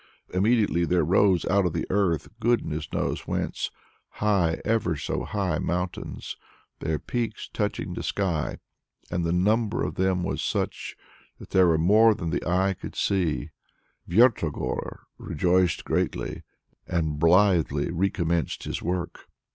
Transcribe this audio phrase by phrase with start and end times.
[0.33, 3.69] Immediately there rose out of the earth, goodness knows whence,
[4.13, 6.35] high, ever so high mountains,
[6.79, 8.57] their peaks touching the sky.
[9.11, 10.95] And the number of them was such
[11.37, 13.51] that there were more than the eye could see!
[14.07, 16.41] Vertogor rejoiced greatly
[16.87, 19.27] and blithely recommenced his work.